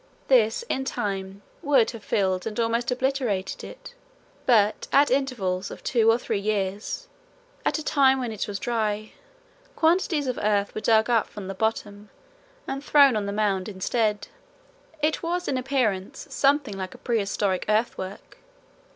This 0.29 0.63
in 0.67 0.83
time 0.83 1.43
would 1.61 1.91
have 1.91 2.03
filled 2.03 2.47
and 2.47 2.59
almost 2.59 2.89
obliterated 2.89 3.63
it, 3.63 3.93
but 4.47 4.87
at 4.91 5.11
intervals 5.11 5.69
of 5.69 5.83
two 5.83 6.09
or 6.09 6.17
three 6.17 6.39
years, 6.39 7.07
at 7.63 7.77
a 7.77 7.83
time 7.85 8.19
when 8.19 8.31
it 8.31 8.47
was 8.47 8.57
dry, 8.57 9.11
quantities 9.75 10.25
of 10.25 10.39
earth 10.41 10.73
were 10.73 10.81
dug 10.81 11.07
up 11.11 11.27
from 11.27 11.47
the 11.47 11.53
bottom 11.53 12.09
and 12.65 12.83
thrown 12.83 13.15
on 13.15 13.27
the 13.27 13.31
mound 13.31 13.69
inside. 13.69 14.27
It 15.03 15.21
was 15.21 15.47
in 15.47 15.55
appearance 15.55 16.25
something 16.31 16.75
like 16.75 16.95
a 16.95 16.97
prehistoric 16.97 17.65
earthwork. 17.69 18.39